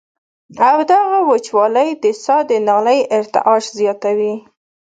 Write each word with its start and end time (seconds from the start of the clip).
او 0.69 0.77
دغه 0.91 1.17
وچوالی 1.29 1.89
د 2.03 2.05
ساه 2.23 2.41
د 2.49 2.51
نالۍ 2.67 2.99
ارتعاش 3.17 3.63
زياتوي 3.77 4.35